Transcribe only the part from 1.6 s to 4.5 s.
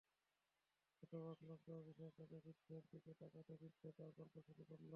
অবিশ্বাসের চোখে বৃদ্ধের দিকে তাকাতে বৃদ্ধ তার গল্প